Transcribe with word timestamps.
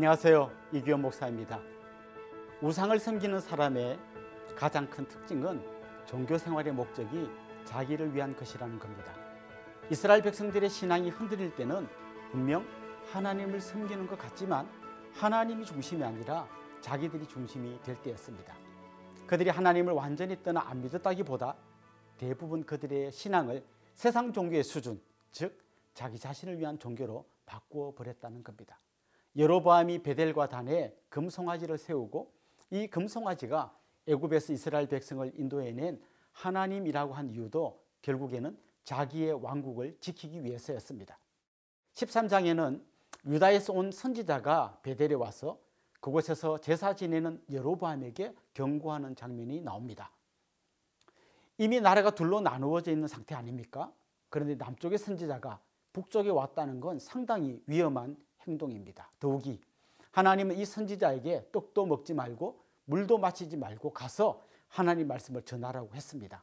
안녕하세요. 0.00 0.50
이규현 0.72 1.02
목사입니다. 1.02 1.60
우상을 2.62 2.98
섬기는 2.98 3.38
사람의 3.38 3.98
가장 4.56 4.88
큰 4.88 5.06
특징은 5.06 5.62
종교 6.06 6.38
생활의 6.38 6.72
목적이 6.72 7.28
자기를 7.66 8.14
위한 8.14 8.34
것이라는 8.34 8.78
겁니다. 8.78 9.14
이스라엘 9.90 10.22
백성들의 10.22 10.70
신앙이 10.70 11.10
흔들릴 11.10 11.54
때는 11.54 11.86
분명 12.30 12.66
하나님을 13.12 13.60
섬기는 13.60 14.06
것 14.06 14.18
같지만 14.18 14.66
하나님이 15.12 15.66
중심이 15.66 16.02
아니라 16.02 16.48
자기들이 16.80 17.28
중심이 17.28 17.78
될 17.82 18.00
때였습니다. 18.00 18.54
그들이 19.26 19.50
하나님을 19.50 19.92
완전히 19.92 20.42
떠나 20.42 20.62
안 20.62 20.80
믿었다기보다 20.80 21.56
대부분 22.16 22.64
그들의 22.64 23.12
신앙을 23.12 23.62
세상 23.94 24.32
종교의 24.32 24.64
수준, 24.64 24.98
즉 25.30 25.62
자기 25.92 26.18
자신을 26.18 26.58
위한 26.58 26.78
종교로 26.78 27.26
바꾸어 27.44 27.92
버렸다는 27.94 28.42
겁니다. 28.42 28.78
여로보암이 29.36 30.02
베델과 30.02 30.48
단에 30.48 30.94
금송아지를 31.08 31.78
세우고 31.78 32.32
이 32.70 32.86
금송아지가 32.86 33.76
애굽에서 34.06 34.52
이스라엘 34.52 34.88
백성을 34.88 35.30
인도해낸 35.36 36.00
하나님이라고 36.32 37.14
한 37.14 37.30
이유도 37.30 37.82
결국에는 38.02 38.56
자기의 38.84 39.32
왕국을 39.42 39.96
지키기 40.00 40.42
위해서였습니다. 40.44 41.18
13장에는 41.94 42.82
유다에서 43.26 43.72
온 43.72 43.92
선지자가 43.92 44.78
베델에 44.82 45.14
와서 45.14 45.58
그곳에서 46.00 46.58
제사 46.58 46.94
지내는 46.94 47.42
여로보암에게 47.52 48.34
경고하는 48.54 49.14
장면이 49.14 49.60
나옵니다. 49.60 50.10
이미 51.58 51.80
나라가 51.80 52.10
둘로 52.10 52.40
나누어져 52.40 52.90
있는 52.90 53.06
상태 53.06 53.34
아닙니까? 53.34 53.92
그런데 54.30 54.54
남쪽의 54.54 54.96
선지자가 54.96 55.60
북쪽에 55.92 56.30
왔다는 56.30 56.80
건 56.80 56.98
상당히 56.98 57.62
위험한 57.66 58.16
행동입니다. 58.46 59.10
더욱이 59.20 59.60
하나님은 60.12 60.56
이 60.56 60.64
선지자에게 60.64 61.48
떡도 61.52 61.86
먹지 61.86 62.14
말고 62.14 62.60
물도 62.84 63.18
마시지 63.18 63.56
말고 63.56 63.92
가서 63.92 64.42
하나님 64.68 65.08
말씀을 65.08 65.42
전하라고 65.42 65.94
했습니다. 65.94 66.42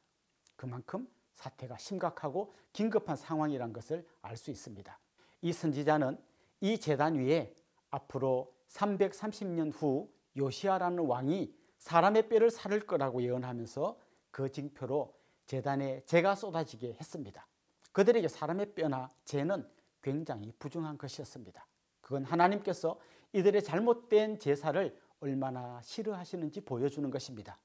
그만큼 0.55 1.07
사태가 1.33 1.77
심각하고 1.77 2.53
긴급한 2.73 3.15
상황이란 3.15 3.73
것을 3.73 4.05
알 4.21 4.37
수 4.37 4.51
있습니다. 4.51 4.97
이 5.41 5.53
선지자는 5.53 6.17
이 6.61 6.79
재단 6.79 7.15
위에 7.15 7.55
앞으로 7.91 8.53
330년 8.69 9.71
후 9.73 10.09
요시아라는 10.35 11.05
왕이 11.05 11.53
사람의 11.77 12.29
뼈를 12.29 12.49
사를 12.49 12.79
거라고 12.79 13.21
예언하면서 13.21 13.97
그 14.31 14.51
징표로 14.51 15.13
재단에 15.45 16.03
재가 16.05 16.35
쏟아지게 16.35 16.93
했습니다. 16.99 17.47
그들에게 17.91 18.27
사람의 18.27 18.73
뼈나 18.73 19.11
재는 19.25 19.67
굉장히 20.01 20.51
부중한 20.59 20.97
것이었습니다. 20.97 21.65
그건 22.07 22.23
하나님께서 22.23 22.97
이들의 23.33 23.61
잘못된 23.61 24.39
제사를 24.39 24.97
얼마나 25.19 25.81
싫어하시는지 25.81 26.61
보여주는 26.61 27.11
것입니다. 27.11 27.59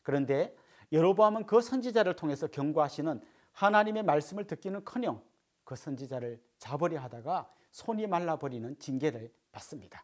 그런데 0.00 0.56
여로보암은 0.90 1.44
그 1.44 1.60
선지자를 1.60 2.16
통해서 2.16 2.46
경고하시는 2.46 3.20
하나님의 3.52 4.04
말씀을 4.04 4.46
듣기는커녕 4.46 5.22
그 5.64 5.76
선지자를 5.76 6.42
잡으려 6.56 6.98
하다가 7.00 7.52
손이 7.70 8.06
말라버리는 8.06 8.78
징계를 8.78 9.30
받습니다. 9.52 10.02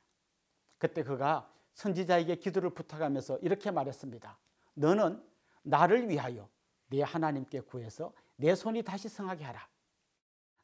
그때 0.77 1.03
그가 1.03 1.51
선지자에게 1.73 2.37
기도를 2.37 2.69
부탁하면서 2.69 3.39
이렇게 3.39 3.71
말했습니다. 3.71 4.39
너는 4.75 5.25
나를 5.63 6.11
위하여 6.11 6.51
내 6.91 7.01
하나님께 7.01 7.61
구해서 7.61 8.13
내 8.37 8.55
손이 8.55 8.83
다시 8.83 9.09
성하게 9.09 9.45
하라. 9.45 9.67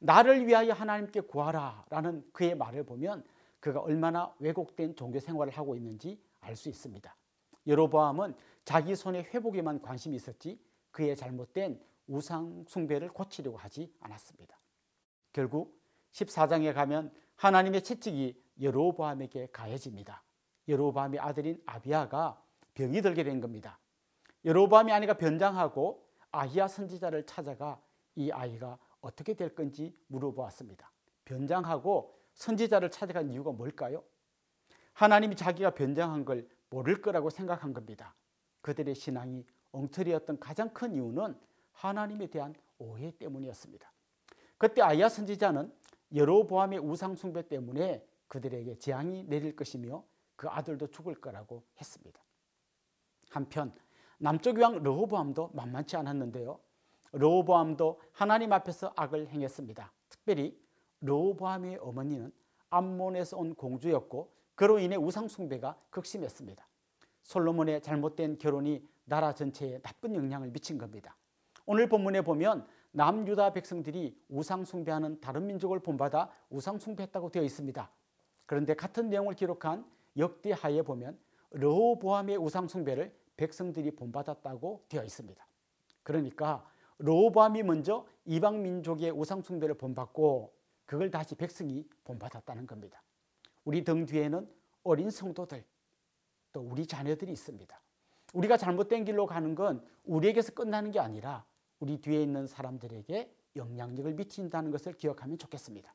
나를 0.01 0.47
위하여 0.47 0.73
하나님께 0.73 1.23
구하라 1.23 1.85
라는 1.91 2.25
그의 2.33 2.55
말을 2.57 2.85
보면 2.85 3.25
그가 3.61 3.81
얼마나 3.81 4.35
왜곡된 4.39 4.97
종교 4.97 5.21
생활을 5.21 5.53
하고 5.53 5.77
있는지 5.77 6.21
알 6.41 6.57
수 6.57 6.69
있습니다. 6.69 7.15
여로보암은 7.67 8.35
자기 8.65 8.97
손의 8.97 9.25
회복에만 9.25 9.83
관심이 9.83 10.17
있었지 10.17 10.59
그의 10.91 11.15
잘못된 11.15 11.81
우상 12.09 12.65
숭배를 12.67 13.09
고치려고 13.11 13.59
하지 13.59 13.93
않았습니다. 14.01 14.59
결국 15.33 15.79
14장에 16.13 16.75
가면 16.75 17.13
하나님의 17.37 17.83
채찍이 17.83 18.43
여로보암에게 18.61 19.49
가해집니다. 19.53 20.23
여로보암의 20.67 21.21
아들인 21.21 21.63
아비아가 21.67 22.43
병이 22.75 23.03
들게 23.03 23.23
된 23.23 23.41
겁니다. 23.41 23.79
여로보암의 24.45 24.95
아내가 24.95 25.15
변장하고 25.15 26.07
아히야 26.33 26.69
선지자를 26.69 27.27
찾아가 27.27 27.81
이 28.17 28.31
아이가 28.31 28.79
어떻게 29.01 29.35
될 29.35 29.55
건지 29.55 29.97
물어보았습니다. 30.09 30.91
변장하고 31.25 32.15
선지자를 32.35 32.91
찾아간 32.91 33.31
이유가 33.31 33.53
뭘까요? 33.53 34.05
하나님이 34.93 35.37
자기가 35.37 35.71
변장한 35.71 36.25
걸 36.25 36.49
모를 36.69 37.01
거라고 37.01 37.31
생각한 37.31 37.73
겁니다. 37.73 38.15
그들의 38.61 38.95
신앙이 38.95 39.45
엉터리였던 39.73 40.39
가장 40.39 40.73
큰 40.73 40.95
이유는 40.95 41.39
하나님에 41.73 42.27
대한 42.27 42.55
오해 42.79 43.11
때문이었습니다. 43.13 43.91
그때 44.59 44.83
아야 44.83 45.09
선지자는 45.09 45.73
여로보암의 46.15 46.81
우상 46.81 47.17
숭배 47.17 47.47
때문에 47.47 48.07
그들에게 48.29 48.79
재앙이 48.79 49.25
내릴 49.25 49.57
것이며 49.57 50.05
그 50.37 50.49
아들도 50.49 50.89
죽을 50.89 51.15
거라고 51.15 51.65
했습니다. 51.81 52.21
한편 53.31 53.73
남쪽 54.19 54.59
왕 54.59 54.83
르호보암도 54.83 55.51
만만치 55.55 55.97
않았는데요. 55.97 56.61
르호보암도 57.13 58.01
하나님 58.13 58.53
앞에서 58.53 58.93
악을 58.97 59.29
행했습니다. 59.29 59.93
특별히 60.09 60.59
르호보암의 61.01 61.79
어머니는 61.81 62.33
암몬에서 62.71 63.39
온 63.39 63.55
공주였고 63.55 64.33
그로 64.55 64.79
인해 64.79 64.97
우상 64.97 65.29
숭배가 65.29 65.77
극심했습니다. 65.91 66.67
솔로몬의 67.23 67.83
잘못된 67.83 68.39
결혼이 68.39 68.87
나라 69.05 69.35
전체에 69.35 69.79
나쁜 69.79 70.15
영향을 70.15 70.51
미친 70.51 70.79
겁니다. 70.79 71.17
오늘 71.67 71.89
본문에 71.89 72.23
보면 72.23 72.67
남유다 72.93 73.53
백성들이 73.53 74.17
우상 74.29 74.65
숭배하는 74.65 75.21
다른 75.21 75.47
민족을 75.47 75.79
본받아 75.81 76.31
우상 76.51 76.79
숭배했다고 76.79 77.31
되어 77.31 77.43
있습니다. 77.43 77.91
그런데 78.47 78.75
같은 78.75 79.09
내용을 79.09 79.35
기록한 79.35 79.85
역대하에 80.17 80.83
보면 80.83 81.19
르호보암의 81.53 82.37
우상 82.37 82.69
숭배를 82.69 83.15
백성들이 83.37 83.93
본받았다고 83.93 84.85
되어 84.89 85.05
있습니다. 85.05 85.47
그러니까 86.03 86.69
로보암이 87.01 87.63
먼저 87.63 88.07
이방 88.25 88.63
민족의 88.63 89.11
우상 89.11 89.43
숭배를 89.43 89.75
본받고 89.75 90.55
그걸 90.87 91.11
다시 91.11 91.35
백성이 91.35 91.87
본받았다는 92.05 92.67
겁니다. 92.67 93.03
우리 93.65 93.85
등 93.85 94.07
뒤에는 94.07 94.49
어린 94.83 95.11
성도들 95.11 95.65
또 96.53 96.61
우리 96.61 96.87
자녀들이 96.87 97.33
있습니다. 97.33 97.81
우리가 98.33 98.57
잘못된 98.57 99.05
길로 99.05 99.27
가는 99.27 99.55
건 99.55 99.85
우리에게서 100.05 100.53
끝나는 100.53 100.91
게 100.91 101.01
아니라 101.01 101.45
우리 101.79 102.01
뒤에 102.01 102.23
있는 102.23 102.47
사람들에게 102.47 103.35
영향력을 103.57 104.13
미친다는 104.15 104.71
것을 104.71 104.93
기억하면 104.93 105.39
좋겠습니다. 105.39 105.93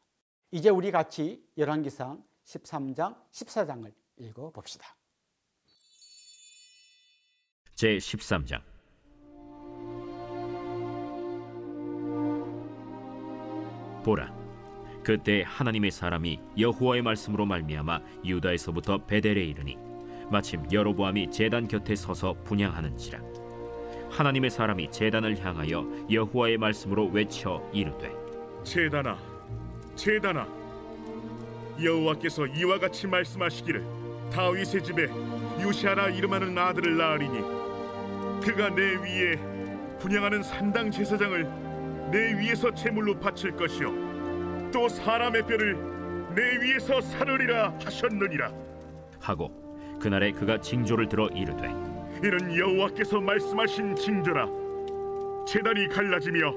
이제 0.52 0.70
우리 0.70 0.92
같이 0.92 1.46
열왕기상 1.58 2.24
13장, 2.46 3.16
14장을 3.32 3.94
읽어 4.18 4.50
봅시다. 4.52 4.96
제 7.76 7.98
13장 7.98 8.75
보라. 14.06 14.32
그때 15.04 15.44
하나님의 15.46 15.90
사람이 15.90 16.40
여호와의 16.60 17.02
말씀으로 17.02 17.48
말미암아 17.48 18.00
유다에서부터 18.24 19.06
베델에 19.06 19.44
이르니 19.44 19.78
마침 20.30 20.64
여로보암이 20.72 21.32
제단 21.32 21.68
곁에 21.68 21.96
서서 21.96 22.36
분양하는지라. 22.44 23.20
하나님의 24.12 24.52
사람이 24.52 24.92
제단을 24.92 25.44
향하여 25.44 25.86
여호와의 26.10 26.60
말씀으로 26.60 27.08
외쳐 27.08 27.68
이르되 27.74 28.12
제단아 28.64 29.18
제단아 29.96 30.48
여호와께서 31.84 32.46
이와 32.48 32.80
같이 32.80 33.08
말씀하시기를 33.08 33.84
다윗의 34.32 34.84
집에 34.84 35.08
유시아라 35.60 36.10
이름하는 36.10 36.56
아들을 36.58 36.96
낳으리니 36.96 37.40
그가 38.42 38.70
내 38.70 38.96
위에 38.96 39.36
분양하는 40.00 40.44
산당 40.44 40.92
제사장을 40.92 41.65
내 42.16 42.34
위에서 42.40 42.74
제물로 42.74 43.20
바칠 43.20 43.52
것이요. 43.58 44.72
또 44.72 44.88
사람의 44.88 45.46
뼈를 45.46 45.76
내 46.34 46.62
위에서 46.62 47.02
사르리라 47.02 47.78
하셨느니라. 47.84 48.54
하고 49.20 49.52
그날에 50.00 50.32
그가 50.32 50.62
징조를 50.62 51.10
들어 51.10 51.28
이르되 51.28 51.68
이는 52.24 52.58
여호와께서 52.58 53.20
말씀하신 53.20 53.98
징조라. 53.98 54.48
재단이 55.46 55.90
갈라지며 55.90 56.54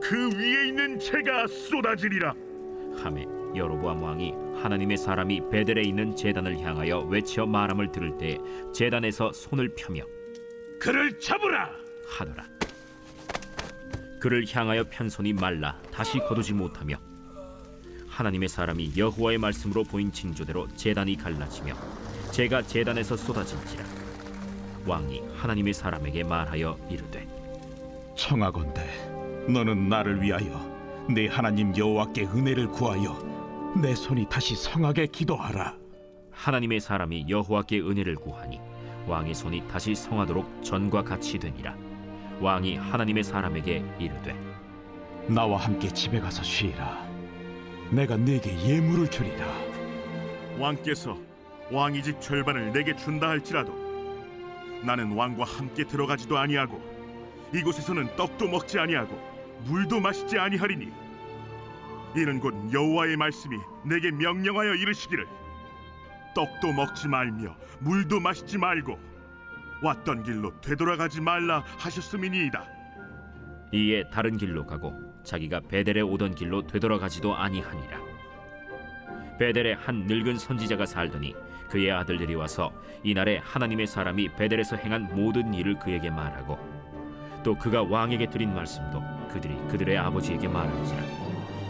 그 0.00 0.30
위에 0.38 0.68
있는 0.68 0.96
재가 1.00 1.48
쏟아지리라. 1.48 2.32
하매 3.02 3.26
여로보암 3.56 4.00
왕이 4.00 4.32
하나님의 4.62 4.96
사람이 4.96 5.48
베델에 5.50 5.82
있는 5.82 6.14
제단을 6.14 6.60
향하여 6.60 7.00
외쳐 7.00 7.44
말함을 7.44 7.90
들을 7.90 8.16
때 8.16 8.38
제단에서 8.72 9.32
손을 9.32 9.74
펴며 9.74 10.04
그를 10.78 11.18
잡으라! 11.18 11.72
하더라 12.06 12.53
그를 14.24 14.46
향하여 14.50 14.84
편 14.84 15.10
손이 15.10 15.34
말라 15.34 15.78
다시 15.92 16.18
거두지 16.18 16.54
못하며 16.54 16.96
하나님의 18.08 18.48
사람이 18.48 18.92
여호와의 18.96 19.36
말씀으로 19.36 19.84
보인 19.84 20.10
징조대로 20.10 20.66
제단이 20.76 21.16
갈라지며 21.16 21.74
제가 22.32 22.62
제단에서 22.62 23.18
쏟아진지라 23.18 23.84
왕이 24.86 25.20
하나님의 25.36 25.74
사람에게 25.74 26.24
말하여 26.24 26.78
이르되 26.88 27.28
청하건대 28.16 29.44
너는 29.46 29.90
나를 29.90 30.22
위하여 30.22 31.04
내 31.10 31.26
하나님 31.26 31.76
여호와께 31.76 32.22
은혜를 32.22 32.68
구하여 32.68 33.74
내 33.76 33.94
손이 33.94 34.30
다시 34.30 34.56
성하게 34.56 35.08
기도하라. 35.08 35.76
하나님의 36.30 36.80
사람이 36.80 37.26
여호와께 37.28 37.80
은혜를 37.80 38.14
구하니 38.14 38.58
왕의 39.06 39.34
손이 39.34 39.68
다시 39.68 39.94
성하도록 39.94 40.64
전과 40.64 41.04
같이 41.04 41.38
되니라 41.38 41.76
왕이 42.44 42.76
하나님의 42.76 43.24
사람에게 43.24 43.82
이르되 43.98 44.36
나와 45.28 45.56
함께 45.56 45.88
집에 45.88 46.20
가서 46.20 46.42
쉬라. 46.42 47.02
내가 47.90 48.18
네게 48.18 48.68
예물을 48.68 49.10
주리라. 49.10 49.46
왕께서 50.58 51.16
왕의 51.72 52.02
집 52.02 52.20
절반을 52.20 52.70
내게 52.74 52.94
준다 52.96 53.30
할지라도 53.30 53.72
나는 54.82 55.12
왕과 55.12 55.44
함께 55.44 55.84
들어가지도 55.84 56.36
아니하고 56.36 56.82
이곳에서는 57.54 58.14
떡도 58.16 58.48
먹지 58.48 58.78
아니하고 58.78 59.18
물도 59.64 60.00
마시지 60.00 60.38
아니하리니 60.38 60.92
이는 62.14 62.40
곧 62.40 62.54
여호와의 62.70 63.16
말씀이 63.16 63.56
내게 63.84 64.10
명령하여 64.10 64.74
이르시기를 64.74 65.26
떡도 66.34 66.74
먹지 66.74 67.08
말며 67.08 67.56
물도 67.78 68.20
마시지 68.20 68.58
말고 68.58 69.13
왔던 69.82 70.22
길로 70.22 70.58
되돌아가지 70.60 71.20
말라 71.20 71.62
하셨음이니이다. 71.78 72.74
이에 73.72 74.08
다른 74.08 74.36
길로 74.36 74.64
가고 74.66 74.94
자기가 75.24 75.60
베델에 75.68 76.00
오던 76.00 76.36
길로 76.36 76.64
되돌아가지도 76.66 77.34
아니하니라 77.34 77.98
베델에 79.38 79.72
한 79.72 80.06
늙은 80.06 80.38
선지자가 80.38 80.86
살더니 80.86 81.34
그의 81.68 81.90
아들들이 81.90 82.36
와서 82.36 82.72
이날에 83.02 83.38
하나님의 83.38 83.88
사람이 83.88 84.34
베델에서 84.36 84.76
행한 84.76 85.14
모든 85.14 85.52
일을 85.52 85.78
그에게 85.80 86.08
말하고 86.08 86.56
또 87.42 87.56
그가 87.58 87.82
왕에게 87.82 88.30
드린 88.30 88.54
말씀도 88.54 89.02
그들이 89.32 89.56
그들의 89.68 89.98
아버지에게 89.98 90.46
말한지라 90.46 91.02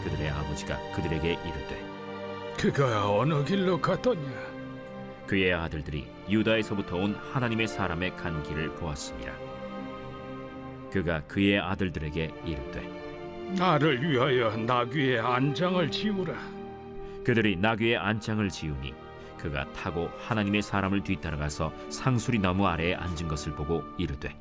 그들의 0.03 0.29
아버지가 0.29 0.77
그들에게 0.91 1.33
이르되 1.33 1.85
그가 2.57 3.11
어느 3.11 3.43
길로 3.43 3.81
갔더냐? 3.81 4.54
그의 5.27 5.53
아들들이 5.53 6.07
유다에서부터 6.29 6.97
온 6.97 7.15
하나님의 7.15 7.67
사람의 7.67 8.15
간 8.15 8.43
길을 8.43 8.75
보았습니다 8.75 9.33
그가 10.91 11.21
그의 11.27 11.59
아들들에게 11.59 12.31
이르되 12.45 13.05
나를 13.57 14.01
위하여 14.01 14.55
나귀의 14.55 15.19
안장을 15.19 15.91
지우라. 15.91 16.33
그들이 17.23 17.55
나귀의 17.55 17.97
안장을 17.97 18.47
지으니 18.49 18.93
그가 19.37 19.71
타고 19.73 20.09
하나님의 20.19 20.61
사람을 20.61 21.03
뒤따라가서 21.03 21.71
상수리 21.89 22.39
나무 22.39 22.67
아래에 22.67 22.95
앉은 22.95 23.27
것을 23.27 23.53
보고 23.53 23.83
이르되 23.97 24.35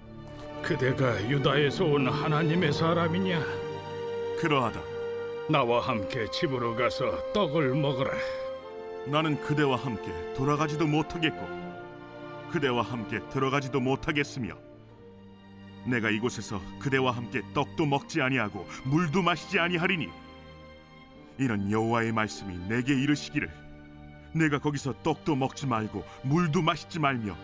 그대가 0.62 1.20
유다에서 1.28 1.84
온 1.84 2.08
하나님의 2.08 2.72
사람이냐? 2.72 3.44
그러하다. 4.40 4.80
나와 5.50 5.80
함께 5.80 6.30
집으로 6.30 6.74
가서 6.74 7.32
떡을 7.34 7.74
먹으라. 7.74 8.12
나는 9.06 9.40
그대와 9.40 9.76
함께 9.76 10.12
돌아가지도 10.34 10.86
못하겠고 10.86 11.46
그대와 12.50 12.82
함께 12.82 13.20
들어가지도 13.30 13.80
못하겠으며 13.80 14.56
내가 15.86 16.08
이곳에서 16.10 16.60
그대와 16.78 17.12
함께 17.12 17.42
떡도 17.52 17.84
먹지 17.86 18.22
아니하고 18.22 18.66
물도 18.84 19.22
마시지 19.22 19.58
아니하리니 19.58 20.08
이는 21.38 21.70
여호와의 21.70 22.12
말씀이 22.12 22.56
내게 22.68 22.94
이르시기를 22.94 23.50
내가 24.34 24.58
거기서 24.58 24.94
떡도 25.02 25.36
먹지 25.36 25.66
말고 25.66 26.04
물도 26.22 26.62
마시지 26.62 26.98
말며 26.98 27.36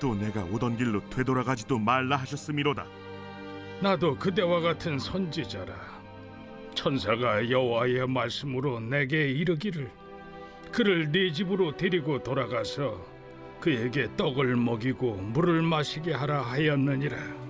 또 0.00 0.14
내가 0.14 0.44
오던 0.44 0.76
길로 0.76 1.08
되돌아가지도 1.10 1.78
말라 1.78 2.16
하셨음이로다 2.16 2.86
나도 3.80 4.16
그대와 4.16 4.60
같은 4.60 4.98
선지자라. 4.98 5.74
천사가 6.74 7.50
여호와의 7.50 8.06
말씀으로 8.06 8.80
내게 8.80 9.30
이르기를 9.30 9.90
그를 10.72 11.10
네 11.10 11.32
집으로 11.32 11.76
데리고 11.76 12.22
돌아가서 12.22 13.00
그에게 13.60 14.08
떡을 14.16 14.56
먹이고 14.56 15.14
물을 15.16 15.62
마시게 15.62 16.12
하라 16.12 16.42
하였느니라. 16.42 17.44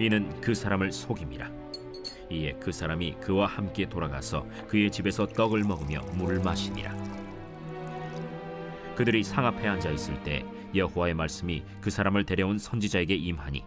이는 0.00 0.40
그 0.40 0.54
사람을 0.54 0.92
속임이라 0.92 1.50
이에 2.30 2.52
그 2.60 2.72
사람이 2.72 3.16
그와 3.20 3.46
함께 3.46 3.88
돌아가서 3.88 4.46
그의 4.66 4.90
집에서 4.90 5.26
떡을 5.26 5.62
먹으며 5.62 6.00
물을 6.14 6.40
마시니라 6.40 6.92
그들이 8.96 9.22
상 9.22 9.46
앞에 9.46 9.68
앉아 9.68 9.90
있을 9.90 10.20
때 10.22 10.44
여호와의 10.74 11.14
말씀이 11.14 11.62
그 11.80 11.90
사람을 11.90 12.24
데려온 12.24 12.58
선지자에게 12.58 13.14
임하니 13.14 13.64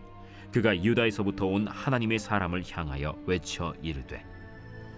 그가 0.51 0.75
유다에서부터 0.83 1.45
온 1.45 1.67
하나님의 1.67 2.19
사람을 2.19 2.63
향하여 2.69 3.17
외쳐 3.25 3.73
이르되 3.81 4.25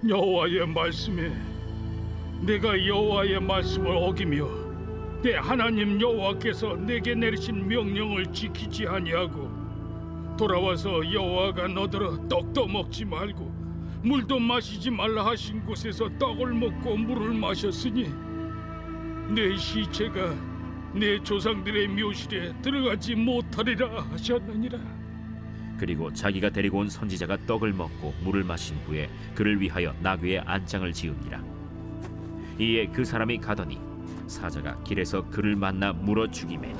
여호와의 0.07 0.67
말씀에 0.67 1.31
내가 2.41 2.86
여호와의 2.86 3.41
말씀을 3.41 3.91
어기며 3.91 4.47
내 5.21 5.36
하나님 5.36 6.00
여호와께서 6.00 6.75
내게 6.77 7.13
내리신 7.13 7.68
명령을 7.68 8.27
지키지 8.31 8.88
아니하고 8.88 9.50
돌아와서 10.38 11.01
여호와가 11.12 11.68
너더러 11.68 12.27
떡도 12.30 12.68
먹지 12.68 13.03
말고 13.03 13.59
물도 14.03 14.39
마시지 14.39 14.89
말라 14.89 15.25
하신 15.25 15.65
곳에서 15.65 16.09
떡을 16.18 16.53
먹고 16.53 16.95
물을 16.95 17.33
마셨으니 17.33 18.09
내 19.35 19.57
시체가 19.57 20.33
내 20.94 21.21
조상들의 21.21 21.89
묘실에 21.89 22.53
들어가지 22.62 23.13
못하리라 23.13 24.01
하셨느니라. 24.12 24.80
그리고 25.77 26.12
자기가 26.12 26.50
데리고 26.50 26.80
온 26.80 26.89
선지자가 26.89 27.45
떡을 27.45 27.74
먹고 27.74 28.13
물을 28.24 28.44
마신 28.44 28.78
후에 28.85 29.09
그를 29.35 29.59
위하여 29.59 29.94
나귀의 30.02 30.40
안장을 30.40 30.92
지으니라 30.92 31.58
이에 32.59 32.87
그 32.87 33.06
사람이 33.06 33.39
가더니 33.39 33.80
사자가 34.28 34.83
길에서 34.83 35.23
그를 35.30 35.56
만나 35.56 35.94
물어 35.94 36.30
죽이매 36.30 36.73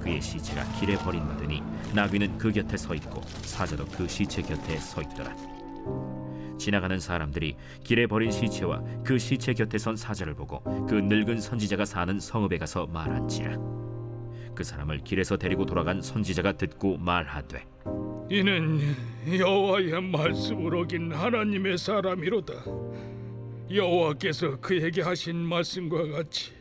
그의 0.00 0.20
시체가 0.20 0.64
길에 0.78 0.96
버림받으니 0.96 1.62
나귀는 1.94 2.38
그 2.38 2.52
곁에 2.52 2.76
서 2.76 2.94
있고 2.94 3.20
사자도 3.22 3.86
그 3.86 4.08
시체 4.08 4.42
곁에 4.42 4.76
서 4.76 5.00
있더라 5.02 5.34
지나가는 6.58 6.98
사람들이 6.98 7.56
길에 7.84 8.06
버린 8.06 8.32
시체와 8.32 8.82
그 9.04 9.16
시체 9.18 9.54
곁에 9.54 9.78
선 9.78 9.96
사자를 9.96 10.34
보고 10.34 10.60
그 10.88 10.94
늙은 10.94 11.40
선지자가 11.40 11.84
사는 11.84 12.18
성읍에 12.18 12.58
가서 12.58 12.86
말한지라 12.86 13.56
그 14.56 14.64
사람을 14.64 14.98
길에서 15.04 15.36
데리고 15.36 15.64
돌아간 15.66 16.02
선지자가 16.02 16.52
듣고 16.52 16.98
말하되 16.98 17.64
이는 18.30 18.80
여호와의 19.38 20.02
말씀을 20.02 20.76
어긴 20.76 21.12
하나님의 21.12 21.78
사람이로다. 21.78 22.52
여호와께서 23.70 24.60
그에게 24.60 25.02
하신 25.02 25.36
말씀과 25.36 26.08
같이 26.08 26.52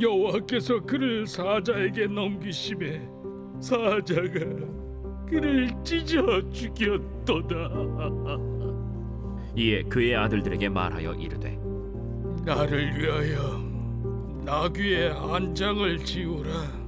여호와께서 0.00 0.80
그를 0.80 1.26
사자에게 1.26 2.06
넘기심에 2.06 3.06
사자가 3.60 4.76
그를 5.28 5.70
찢어 5.84 6.50
죽였도다. 6.50 7.54
이에 9.56 9.82
그의 9.84 10.14
아들들에게 10.16 10.68
말하여 10.68 11.14
이르되 11.14 11.58
나를 12.44 12.98
위하여 12.98 13.58
나귀의 14.44 15.10
안장을 15.10 15.98
지우라. 16.04 16.86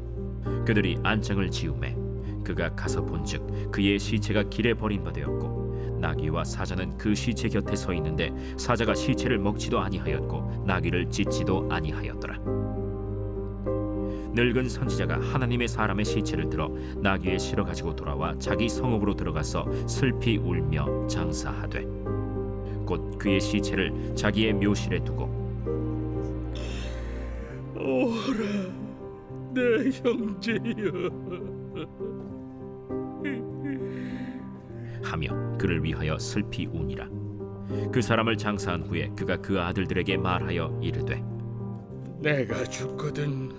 그들이 0.64 0.96
안장을 1.02 1.50
지우매 1.50 1.96
그가 2.44 2.74
가서 2.74 3.04
본즉 3.04 3.72
그의 3.72 3.98
시체가 3.98 4.44
길에 4.44 4.72
버림받았고 4.74 5.67
나귀와 6.00 6.44
사자는 6.44 6.96
그 6.96 7.14
시체 7.14 7.48
곁에 7.48 7.76
서 7.76 7.92
있는데 7.94 8.32
사자가 8.56 8.94
시체를 8.94 9.38
먹지도 9.38 9.78
아니하였고 9.78 10.64
나귀를 10.66 11.10
찢지도 11.10 11.68
아니하였더라 11.70 12.38
늙은 14.34 14.68
선지자가 14.68 15.20
하나님의 15.20 15.68
사람의 15.68 16.04
시체를 16.04 16.48
들어 16.48 16.68
나귀에 16.96 17.38
실어 17.38 17.64
가지고 17.64 17.96
돌아와 17.96 18.38
자기 18.38 18.68
성읍으로 18.68 19.14
들어가서 19.14 19.66
슬피 19.88 20.36
울며 20.36 21.06
장사하되 21.08 21.82
곧 22.86 23.18
그의 23.18 23.40
시체를 23.40 24.14
자기의 24.14 24.52
묘실에 24.54 25.02
두고 25.04 25.38
오라, 27.78 28.38
내 29.54 29.90
형제여. 29.90 31.10
하며 35.02 35.56
그를 35.58 35.82
위하여 35.82 36.18
슬피 36.18 36.66
우니라. 36.66 37.08
그 37.92 38.00
사람을 38.00 38.36
장사한 38.36 38.82
후에 38.82 39.10
그가 39.16 39.36
그 39.36 39.60
아들들에게 39.60 40.16
말하여 40.16 40.80
이르되 40.82 41.22
내가 42.20 42.64
죽거든 42.64 43.52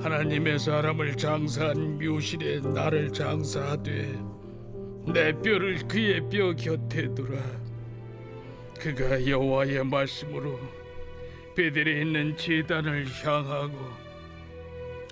하나님의 0.00 0.58
사람을 0.58 1.16
장사한 1.16 1.98
묘실에 1.98 2.60
나를 2.60 3.12
장사하되 3.12 4.18
내 5.12 5.32
뼈를 5.32 5.86
그의 5.86 6.28
뼈 6.28 6.52
곁에 6.54 7.12
두라. 7.14 7.38
그가 8.80 9.26
여호와의 9.26 9.84
말씀으로 9.84 10.58
베델에 11.54 12.02
있는 12.02 12.36
제단을 12.36 13.06
향하고 13.22 13.76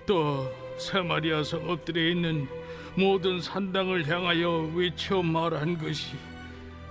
또 0.06 0.50
사마리아 0.78 1.42
성읍들에 1.42 2.10
있는 2.10 2.48
모든 2.96 3.40
산당을 3.40 4.08
향하여 4.08 4.70
외쳐 4.74 5.22
말한 5.22 5.78
것이 5.78 6.16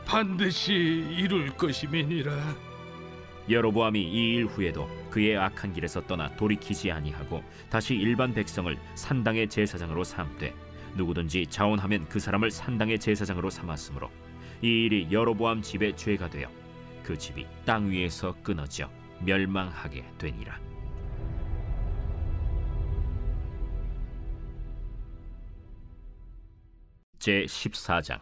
반드시 0.06 0.74
이룰 0.74 1.50
것임이니라. 1.56 2.32
여로보암이 3.50 4.00
이 4.01 4.36
일 4.36 4.46
후에도 4.46 4.88
그의 5.10 5.38
악한 5.38 5.74
길에서 5.74 6.01
떠나 6.06 6.29
돌이키지 6.36 6.91
아니하고 6.91 7.44
다시 7.70 7.96
일반 7.96 8.34
백성을 8.34 8.75
산당의 8.96 9.50
제사장으로 9.50 10.03
삼되 10.03 10.53
누구든지 10.96 11.48
자원하면 11.48 12.08
그 12.10 12.20
사람을 12.20 12.51
산당의 12.51 13.00
제사장으로 13.00 13.50
삼았으므로 13.50 14.10
이 14.62 14.68
일이 14.68 15.08
여로보암 15.12 15.62
집의 15.62 15.96
죄가 15.98 16.29
되어 16.29 16.48
그 17.03 17.18
집이 17.18 17.46
땅 17.65 17.89
위에서 17.89 18.36
끊어져 18.44 18.89
멸망하게 19.22 20.03
되니라. 20.18 20.69
제 27.20 27.44
14장 27.44 28.20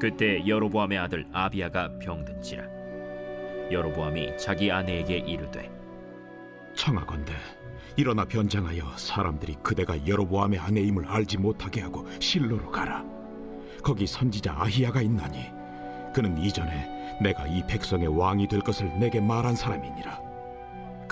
그때 0.00 0.44
여로보암의 0.46 0.98
아들 0.98 1.28
아비야가 1.32 2.00
병든지라 2.00 2.64
여로보암이 3.70 4.36
자기 4.36 4.72
아내에게 4.72 5.18
이르되 5.18 5.70
청하건대 6.74 7.32
일어나 7.96 8.24
변장하여 8.24 8.96
사람들이 8.96 9.56
그대가 9.62 10.06
여로보암의 10.06 10.58
아내임을 10.58 11.06
알지 11.06 11.38
못하게 11.38 11.82
하고 11.82 12.08
실로로 12.20 12.70
가라. 12.70 13.04
거기 13.82 14.06
선지자 14.06 14.54
아히야가 14.56 15.02
있나니 15.02 15.44
그는 16.14 16.38
이전에 16.38 17.18
내가 17.20 17.46
이 17.46 17.62
백성의 17.66 18.08
왕이 18.18 18.48
될 18.48 18.60
것을 18.60 18.98
내게 18.98 19.20
말한 19.20 19.54
사람이니라. 19.54 20.31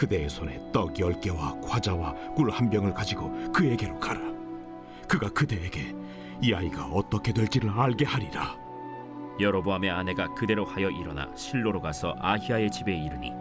그대의 0.01 0.31
손에 0.31 0.59
떡 0.73 0.99
열 0.99 1.21
개와 1.21 1.61
과자와 1.61 2.15
꿀 2.35 2.49
한 2.51 2.71
병을 2.71 2.95
가지고 2.95 3.31
그에게로 3.53 4.01
가라. 4.01 4.19
그가 5.07 5.29
그대에게 5.29 5.95
이 6.41 6.55
아이가 6.55 6.87
어떻게 6.87 7.35
될지를 7.35 7.69
알게 7.69 8.07
하리라. 8.07 8.59
여로보암의 9.39 9.91
아내가 9.91 10.33
그대로 10.33 10.65
하여 10.65 10.89
일어나 10.89 11.31
실로로 11.37 11.83
가서 11.83 12.17
아히야의 12.19 12.71
집에 12.71 12.95
이르니 12.95 13.33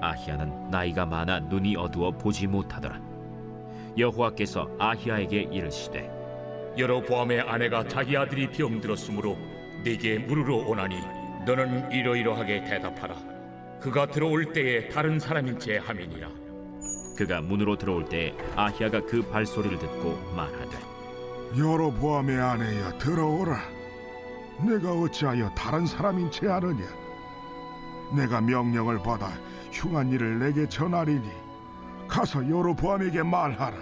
아히야는 0.00 0.70
나이가 0.70 1.04
많아 1.04 1.40
눈이 1.40 1.76
어두워 1.76 2.10
보지 2.10 2.46
못하더라 2.46 3.00
여호와께서 3.98 4.68
아히야에게 4.78 5.48
이르시되 5.52 6.74
여로보암의 6.78 7.40
아내가 7.40 7.86
자기 7.86 8.16
아들이 8.16 8.48
병들었으므로 8.50 9.36
네게 9.84 10.20
물으러 10.20 10.56
오나니 10.68 10.96
너는 11.46 11.92
이러이러하게 11.92 12.64
대답하라 12.64 13.27
그가 13.80 14.06
들어올 14.06 14.52
때에 14.52 14.88
다른 14.88 15.18
사람인 15.18 15.58
체 15.58 15.78
함이니라 15.78 16.28
그가 17.16 17.40
문으로 17.40 17.76
들어올 17.76 18.04
때 18.04 18.34
아히야가 18.54 19.06
그 19.06 19.22
발소리를 19.22 19.78
듣고 19.78 20.16
말하되 20.36 20.88
여로보암의 21.56 22.38
아내야 22.38 22.98
들어오라. 22.98 23.58
내가 24.66 24.92
어찌하여 24.92 25.50
다른 25.54 25.86
사람인 25.86 26.30
채 26.30 26.48
아느냐? 26.48 26.84
내가 28.14 28.40
명령을 28.40 28.98
받아 28.98 29.30
흉한 29.72 30.10
일을 30.12 30.38
내게 30.38 30.68
전하리니 30.68 31.28
가서 32.06 32.48
여로보암에게 32.48 33.22
말하라. 33.22 33.76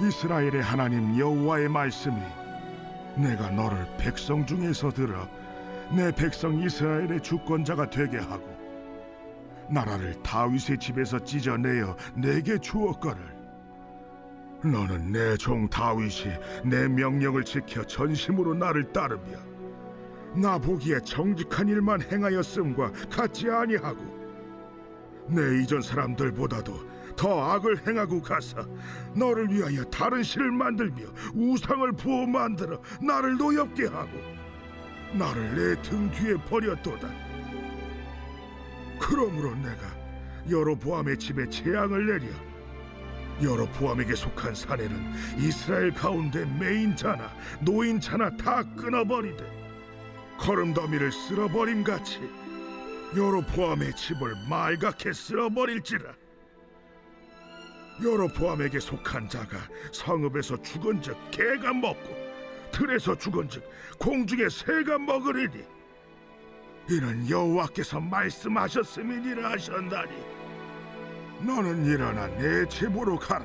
이스라엘의 0.00 0.62
하나님 0.62 1.18
여호와의 1.18 1.68
말씀이 1.68 2.16
내가 3.16 3.50
너를 3.50 3.86
백성 3.98 4.46
중에서 4.46 4.90
들어 4.90 5.28
내 5.94 6.12
백성 6.12 6.60
이스라엘의 6.62 7.20
주권자가 7.20 7.90
되게 7.90 8.18
하고 8.18 8.48
나라를 9.68 10.14
다윗의 10.22 10.78
집에서 10.78 11.18
찢어내어 11.18 11.96
내게 12.16 12.58
주었거늘. 12.58 13.40
너는 14.64 15.12
내 15.12 15.36
종 15.36 15.68
다윗이 15.68 16.34
내 16.64 16.86
명령을 16.86 17.44
지켜 17.44 17.82
전심으로 17.84 18.54
나를 18.54 18.92
따르며 18.92 19.38
나 20.36 20.58
보기에 20.58 21.00
정직한 21.00 21.66
일만 21.68 22.02
행하였음과 22.02 22.92
같지 23.10 23.48
아니하고 23.50 24.20
내 25.28 25.62
이전 25.62 25.80
사람들보다도 25.80 26.90
더 27.16 27.42
악을 27.52 27.86
행하고 27.86 28.20
가서 28.20 28.66
너를 29.14 29.50
위하여 29.50 29.82
다른 29.84 30.22
신을 30.22 30.50
만들며 30.52 31.06
우상을 31.34 31.92
부어 31.92 32.26
만들어 32.26 32.80
나를 33.00 33.36
노엽게 33.36 33.86
하고 33.86 34.10
나를 35.12 35.54
내 35.54 35.82
등 35.82 36.10
뒤에 36.10 36.34
버렸도다. 36.48 37.08
그러므로 38.98 39.54
내가 39.56 40.00
여로보암의 40.48 41.18
집에 41.18 41.48
재앙을 41.48 42.06
내려 42.06 42.26
여로보암에게 43.42 44.14
속한 44.14 44.54
사내는 44.54 45.12
이스라엘 45.38 45.92
가운데 45.92 46.44
메인 46.44 46.94
자나 46.94 47.32
노인 47.60 47.98
자나 47.98 48.36
다 48.36 48.62
끊어버리되 48.76 49.60
거름더미를 50.38 51.10
쓸어버림 51.10 51.82
같이 51.82 52.20
여로보암의 53.16 53.96
집을 53.96 54.34
말갛게 54.48 55.12
쓸어버릴지라. 55.12 56.12
여로보암에게 58.02 58.80
속한 58.80 59.28
자가 59.28 59.58
성읍에서 59.92 60.62
죽은즉 60.62 61.16
개가 61.30 61.72
먹고 61.74 62.19
들에서 62.80 63.14
죽은즉 63.14 63.62
공중에 63.98 64.48
새가 64.48 64.98
먹으리니 64.98 65.62
이는 66.88 67.28
여호와께서 67.28 68.00
말씀하셨음이니라 68.00 69.50
하셨나니 69.50 70.10
너는 71.40 71.84
일어나 71.84 72.26
내 72.38 72.66
집으로 72.68 73.18
가라. 73.18 73.44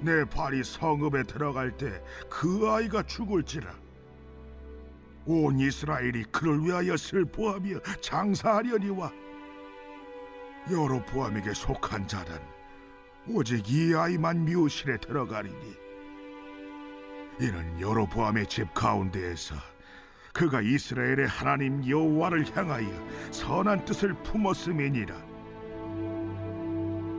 내 0.00 0.24
발이 0.24 0.62
성읍에 0.62 1.24
들어갈 1.24 1.76
때 1.76 2.00
그 2.30 2.70
아이가 2.70 3.02
죽을지라. 3.02 3.74
온 5.26 5.58
이스라엘이 5.58 6.24
그를 6.30 6.64
위하여 6.64 6.96
슬퍼하며 6.96 7.80
장사하려니와 8.00 9.12
여로보암에게 10.70 11.52
속한 11.52 12.06
자는 12.06 12.38
오직 13.26 13.68
이 13.68 13.92
아이만 13.94 14.44
묘실에 14.44 14.98
들어가리니 14.98 15.87
이는 17.40 17.80
여로보암의 17.80 18.46
집 18.46 18.72
가운데에서 18.74 19.54
그가 20.32 20.60
이스라엘의 20.60 21.26
하나님 21.28 21.86
여호와를 21.86 22.44
향하여 22.56 22.88
선한 23.30 23.84
뜻을 23.84 24.14
품었음이니라. 24.22 25.14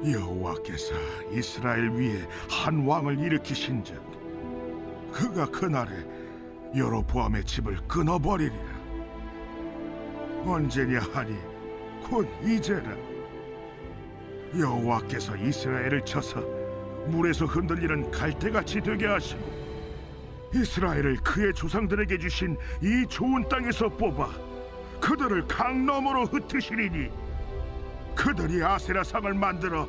여호와께서 0.06 0.94
이스라엘 1.32 1.90
위에 1.90 2.26
한 2.50 2.86
왕을 2.86 3.20
일으키신즉 3.20 5.12
그가 5.12 5.46
그날에 5.48 5.92
여로보암의 6.76 7.44
집을 7.44 7.78
끊어버리리라 7.88 8.80
언제냐 10.46 11.00
하니 11.12 11.36
곧 12.04 12.30
이제라 12.46 12.96
여호와께서 14.58 15.36
이스라엘을 15.36 16.06
쳐서 16.06 16.40
물에서 17.08 17.46
흔들리는 17.46 18.10
갈대같이 18.12 18.80
되게 18.80 19.06
하시고 19.06 19.59
이스라엘을 20.54 21.18
그의 21.18 21.54
조상들에게 21.54 22.18
주신 22.18 22.58
이 22.82 23.06
좋은 23.08 23.48
땅에서 23.48 23.90
뽑아 23.90 24.30
그들을 25.00 25.48
강 25.48 25.86
너머로 25.86 26.26
흩으시리니 26.26 27.10
그들이 28.16 28.64
아세라 28.64 29.04
상을 29.04 29.32
만들어 29.34 29.88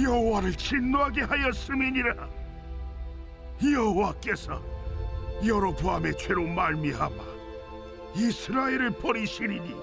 여호와를 0.00 0.52
진노하게 0.52 1.22
하였음이니라. 1.22 2.28
여호와께서 3.62 4.60
여로보암의 5.44 6.18
죄로 6.18 6.46
말미암아 6.46 7.34
이스라엘을 8.14 8.90
버리시리니 8.90 9.74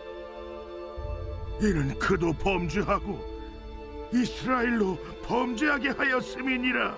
이는 1.62 2.00
그도 2.00 2.34
범죄하고 2.34 3.20
이스라엘로 4.14 4.98
범죄하게 5.24 5.90
하였음이니라. 5.90 6.98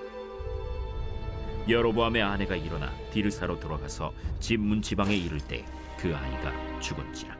여로보암의 1.69 2.21
아내가 2.21 2.55
일어나 2.55 2.91
디르사로 3.13 3.59
돌아가서 3.59 4.11
집 4.39 4.59
문지방에 4.59 5.15
이를 5.15 5.39
때 5.39 5.63
그 6.03 6.13
아이가 6.13 6.51
죽은지라. 6.81 7.37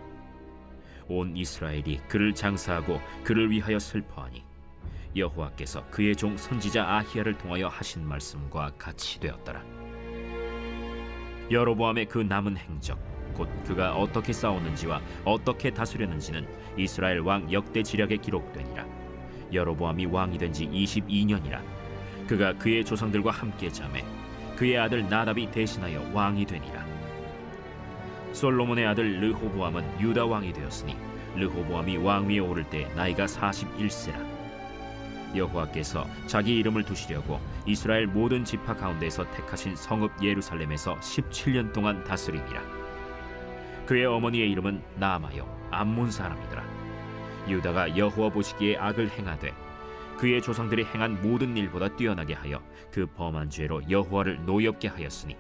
온 1.10 1.36
이스라엘이 1.36 2.00
그를 2.08 2.34
장사하고 2.34 3.02
그를 3.22 3.52
위하여 3.52 3.78
슬퍼하니 3.78 4.42
여호와께서 5.18 5.86
그의 5.88 6.16
종 6.16 6.38
선지자 6.38 6.86
아히야를 6.88 7.38
통하여 7.38 7.68
하신 7.68 8.08
말씀과 8.08 8.72
같이 8.78 9.20
되었더라. 9.20 9.62
여로보암의 11.52 12.06
그 12.06 12.20
남은 12.20 12.56
행적 12.56 12.98
곧 13.34 13.50
그가 13.66 13.96
어떻게 13.98 14.32
싸웠는지와 14.32 15.02
어떻게 15.26 15.70
다스렸는지는 15.72 16.48
이스라엘 16.78 17.20
왕 17.20 17.52
역대 17.52 17.84
지략에 17.84 18.16
기록되니라. 18.16 18.86
여로보암이 19.52 20.06
왕이 20.06 20.38
된 20.38 20.54
지 20.54 20.68
22년이라 20.70 21.62
그가 22.28 22.54
그의 22.54 22.86
조상들과 22.86 23.30
함께 23.32 23.70
잠에 23.70 24.06
그 24.64 24.68
그의 24.68 24.78
아들 24.78 25.10
나답이 25.10 25.52
대신하여 25.52 26.12
왕이 26.14 26.46
되니라. 26.46 26.86
솔로몬의 28.32 28.88
아들 28.88 29.20
르호보암은 29.20 30.00
유다 30.00 30.26
왕이 30.26 30.54
되었으니 30.54 30.96
르호보암이 31.36 31.98
왕위에 31.98 32.40
오를 32.40 32.64
때 32.64 32.90
나이가 32.96 33.26
41세라. 33.26 34.26
여호와께서 35.36 36.06
자기 36.28 36.56
이름을 36.60 36.84
두시려고 36.84 37.42
이스라엘 37.66 38.08
모든 38.08 38.46
지파 38.46 38.78
가운데서 38.78 39.30
택하신 39.32 39.76
성읍 39.76 40.24
예루살렘에서 40.24 40.96
17년 40.98 41.74
동안 41.74 42.02
다스리니라. 42.06 42.62
그의 43.86 44.06
어머니의 44.06 44.50
이름은 44.50 44.82
나아마요 44.96 45.46
암몬 45.72 46.10
사람이더라. 46.10 46.64
유다가 47.50 47.98
여호와 47.98 48.30
보시기에 48.30 48.78
악을 48.78 49.10
행하되 49.10 49.54
그의 50.18 50.42
조상들이 50.42 50.86
행한 50.86 51.22
모든 51.22 51.56
일보다 51.58 51.96
뛰어나게 51.96 52.34
하여 52.34 52.62
그 52.92 53.06
범한 53.06 53.50
죄로 53.50 53.82
여호와를 53.90 54.46
노엽게 54.46 54.88
하였으니 54.88 55.36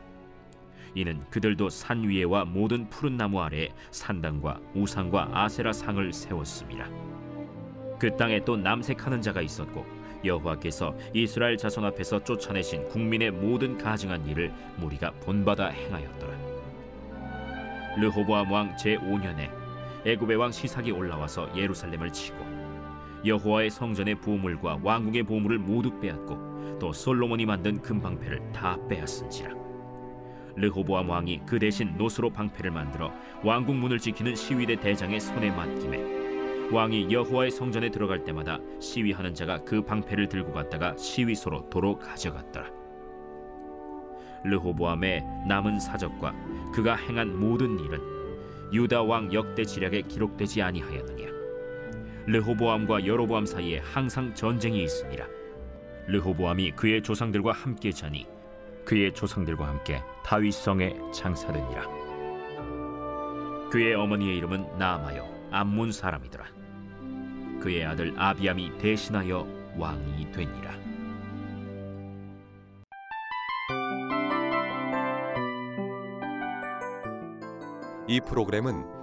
이는 0.95 1.19
그들도 1.29 1.69
산 1.69 2.07
위에와 2.07 2.45
모든 2.45 2.89
푸른 2.89 3.17
나무 3.17 3.41
아래에 3.41 3.69
산당과 3.91 4.59
우상과 4.75 5.29
아세라 5.33 5.73
상을 5.73 6.13
세웠습니다. 6.13 6.87
그 7.99 8.15
땅에 8.17 8.43
또 8.43 8.57
남색하는 8.57 9.21
자가 9.21 9.41
있었고 9.41 9.85
여호와께서 10.23 10.95
이스라엘 11.13 11.57
자손 11.57 11.85
앞에서 11.85 12.23
쫓아내신 12.23 12.87
국민의 12.89 13.31
모든 13.31 13.77
가증한 13.77 14.27
일을 14.27 14.53
무리가 14.77 15.11
본받아 15.21 15.67
행하였더라. 15.67 16.37
르호보암 17.97 18.51
왕 18.51 18.75
제5년에 18.75 19.49
애굽의 20.05 20.37
왕 20.37 20.51
시삭이 20.51 20.91
올라와서 20.91 21.49
예루살렘을 21.55 22.11
치고 22.11 22.52
여호와의 23.25 23.69
성전의 23.69 24.15
보물과 24.15 24.79
왕궁의 24.83 25.23
보물을 25.23 25.59
모두 25.59 25.99
빼앗고 25.99 26.77
또 26.79 26.91
솔로몬이 26.91 27.45
만든 27.45 27.81
금방패를 27.81 28.51
다 28.51 28.77
빼앗은지라. 28.87 29.53
르호보암 30.55 31.09
왕이 31.09 31.41
그 31.47 31.57
대신 31.57 31.95
노스로 31.97 32.29
방패를 32.29 32.71
만들어 32.71 33.11
왕궁 33.43 33.79
문을 33.79 33.99
지키는 33.99 34.35
시위대 34.35 34.75
대장의 34.75 35.19
손에 35.19 35.49
맡김에 35.51 36.69
왕이 36.71 37.11
여호와의 37.11 37.51
성전에 37.51 37.89
들어갈 37.89 38.23
때마다 38.23 38.59
시위하는 38.79 39.33
자가 39.33 39.63
그 39.63 39.83
방패를 39.83 40.27
들고 40.29 40.51
갔다가 40.53 40.95
시위소로 40.97 41.69
도로 41.69 41.97
가져갔더라. 41.97 42.67
르호보암의 44.43 45.23
남은 45.47 45.79
사적과 45.79 46.33
그가 46.73 46.95
행한 46.95 47.39
모든 47.39 47.79
일은 47.79 47.99
유다 48.73 49.03
왕 49.03 49.31
역대 49.33 49.63
지략에 49.63 50.01
기록되지 50.01 50.61
아니하였느냐. 50.61 51.42
르호보암과 52.25 53.05
여로보암 53.05 53.45
사이에 53.45 53.79
항상 53.79 54.33
전쟁이 54.33 54.83
있으니라. 54.83 55.27
르호보암이 56.07 56.71
그의 56.71 57.01
조상들과 57.01 57.51
함께 57.51 57.91
자니 57.91 58.25
그의 58.85 59.13
조상들과 59.13 59.67
함께 59.67 60.01
다윗 60.23 60.53
성에 60.53 60.95
장사되니라. 61.13 61.87
그의 63.69 63.95
어머니의 63.95 64.37
이름은 64.37 64.77
나아마요 64.77 65.27
암몬 65.51 65.91
사람이더라. 65.91 66.45
그의 67.59 67.85
아들 67.85 68.13
아비암이 68.17 68.77
대신하여 68.77 69.47
왕이 69.77 70.31
되니라. 70.31 70.73
이 78.07 78.19
프로그램은 78.19 79.02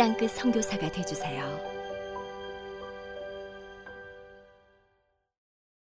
땅끝 0.00 0.30
선교사가 0.30 0.90
되주세요. 0.90 1.69